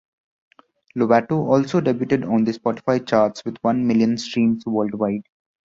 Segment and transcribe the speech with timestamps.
[0.95, 5.21] Lovato also debuted on the Spotify charts with one million streams worldwide.